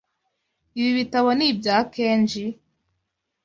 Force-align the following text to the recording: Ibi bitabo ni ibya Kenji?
Ibi 0.79 0.91
bitabo 0.99 1.29
ni 1.37 1.45
ibya 1.49 1.77
Kenji? 1.93 2.45